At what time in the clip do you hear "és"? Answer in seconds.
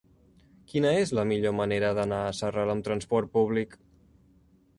1.01-1.13